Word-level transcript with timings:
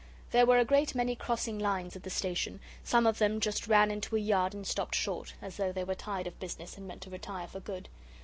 There 0.31 0.47
were 0.47 0.57
a 0.57 0.65
great 0.65 0.95
many 0.95 1.15
crossing 1.15 1.59
lines 1.59 1.95
at 1.95 2.01
the 2.01 2.09
station; 2.09 2.59
some 2.83 3.05
of 3.05 3.19
them 3.19 3.39
just 3.39 3.67
ran 3.67 3.91
into 3.91 4.15
a 4.15 4.19
yard 4.19 4.55
and 4.55 4.65
stopped 4.65 4.95
short, 4.95 5.35
as 5.43 5.57
though 5.57 5.71
they 5.71 5.83
were 5.83 5.93
tired 5.93 6.25
of 6.25 6.39
business 6.39 6.75
and 6.75 6.87
meant 6.87 7.01
to 7.03 7.11
retire 7.11 7.45
for 7.47 7.59
good. 7.59 7.87